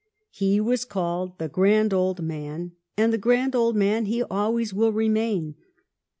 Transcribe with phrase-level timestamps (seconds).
[0.31, 4.91] He was called the Grand Old Man and the Grand Old Man he always will
[4.91, 5.53] remain.